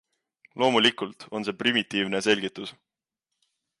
[0.61, 2.73] Loomulikult on see primitiivne selgitus.